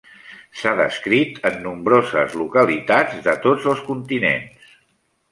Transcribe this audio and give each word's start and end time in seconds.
S'ha 0.59 0.71
descrit 0.77 1.35
en 1.49 1.59
nombroses 1.65 2.37
localitats 2.41 3.19
de 3.27 3.35
tots 3.43 3.67
els 3.75 3.83
continents. 3.91 4.73